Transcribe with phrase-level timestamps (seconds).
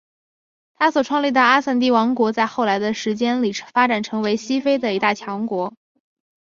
[0.79, 5.75] 他所创立的阿散蒂王国在后来的时间里发展成为西非的一大强国。